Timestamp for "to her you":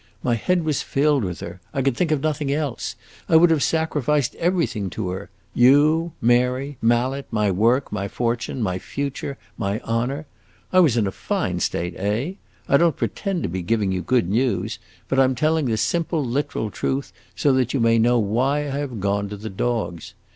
4.89-6.13